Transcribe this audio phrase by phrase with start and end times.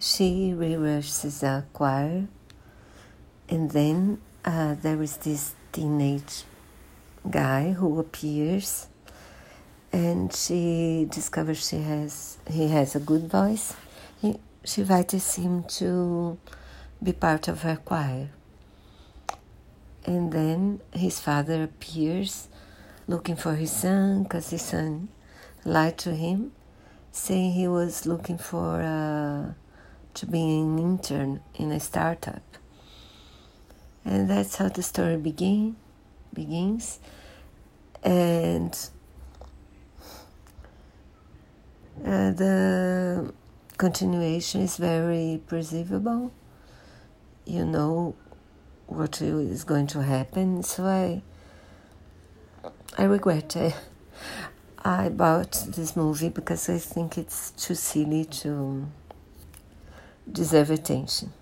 [0.00, 2.26] she rehearses a choir,
[3.50, 6.44] and then uh, there is this teenage
[7.28, 8.88] guy who appears,
[9.92, 13.74] and she discovers she has he has a good voice.
[14.22, 16.38] He, she invites him to
[17.02, 18.30] be part of her choir.
[20.06, 22.48] And then his father appears
[23.06, 25.08] looking for his son because his son
[25.64, 26.52] lied to him,
[27.12, 29.52] saying he was looking for uh,
[30.14, 32.42] to be an intern in a startup.
[34.04, 35.76] And that's how the story begin,
[36.32, 37.00] begins.
[38.02, 38.72] And
[42.04, 43.32] uh, the
[43.76, 46.32] continuation is very perceivable.
[47.44, 48.14] You know
[48.86, 50.62] what is going to happen.
[50.62, 51.22] So I,
[52.96, 53.74] I regret I,
[54.84, 58.86] I bought this movie because I think it's too silly to
[60.32, 61.32] deserve attention.